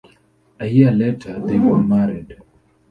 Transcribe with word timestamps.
A 0.59 0.65
year 0.65 0.89
later 0.89 1.39
they 1.45 1.59
were 1.59 1.77
married. 1.79 2.35